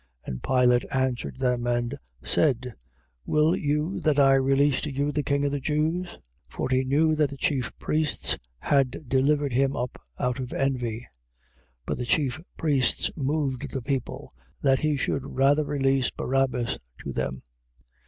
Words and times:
15:9. 0.25 0.31
And 0.33 0.41
Pilate 0.43 0.85
answered 0.91 1.37
them 1.37 1.67
and 1.67 1.99
said: 2.23 2.73
Will 3.27 3.55
you 3.55 3.99
that 3.99 4.17
I 4.17 4.33
release 4.33 4.81
to 4.81 4.91
you 4.91 5.11
the 5.11 5.21
king 5.21 5.45
of 5.45 5.51
the 5.51 5.59
Jews? 5.59 6.07
15:10. 6.49 6.49
For 6.49 6.69
he 6.71 6.83
knew 6.83 7.13
that 7.15 7.29
the 7.29 7.37
chief 7.37 7.71
priests 7.77 8.39
had 8.57 9.07
delivered 9.07 9.53
him 9.53 9.75
up 9.75 10.01
out 10.19 10.39
of 10.39 10.53
envy. 10.53 11.07
15:11. 11.85 11.85
But 11.85 11.97
the 11.99 12.05
chief 12.07 12.41
priests 12.57 13.11
moved 13.15 13.69
the 13.69 13.81
people, 13.83 14.31
that 14.63 14.79
he 14.79 14.97
should 14.97 15.35
rather 15.37 15.65
release 15.65 16.09
Barabbas 16.09 16.79
to 17.03 17.13
them. 17.13 17.43